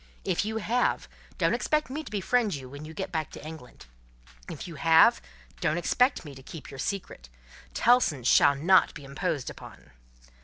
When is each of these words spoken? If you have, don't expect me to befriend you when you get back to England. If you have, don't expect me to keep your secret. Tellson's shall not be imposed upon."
If 0.25 0.45
you 0.45 0.57
have, 0.57 1.07
don't 1.37 1.53
expect 1.53 1.91
me 1.91 2.03
to 2.03 2.09
befriend 2.09 2.55
you 2.55 2.67
when 2.67 2.85
you 2.85 2.91
get 2.95 3.11
back 3.11 3.29
to 3.33 3.45
England. 3.45 3.85
If 4.49 4.67
you 4.67 4.73
have, 4.73 5.21
don't 5.59 5.77
expect 5.77 6.25
me 6.25 6.33
to 6.33 6.41
keep 6.41 6.71
your 6.71 6.79
secret. 6.79 7.29
Tellson's 7.75 8.27
shall 8.27 8.55
not 8.55 8.95
be 8.95 9.05
imposed 9.05 9.51
upon." 9.51 9.91